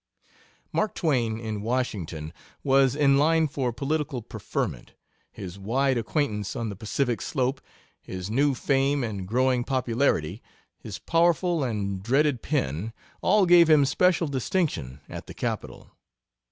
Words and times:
Mark 0.71 0.95
Twain, 0.95 1.39
in 1.39 1.61
Washington, 1.61 2.33
was 2.63 2.95
in 2.95 3.19
line 3.19 3.47
for 3.47 3.71
political 3.71 4.23
preferment: 4.23 4.93
His 5.31 5.59
wide 5.59 5.95
acquaintance 5.95 6.55
on 6.55 6.69
the 6.69 6.75
Pacific 6.75 7.21
slope, 7.21 7.61
his 8.01 8.27
new 8.27 8.55
fame 8.55 9.03
and 9.03 9.27
growing 9.27 9.63
popularity, 9.63 10.41
his 10.79 10.97
powerful 10.97 11.63
and 11.63 12.01
dreaded 12.01 12.41
pen, 12.41 12.93
all 13.21 13.45
gave 13.45 13.69
him 13.69 13.85
special 13.85 14.27
distinction 14.27 15.01
at 15.07 15.27
the 15.27 15.35
capital. 15.35 15.91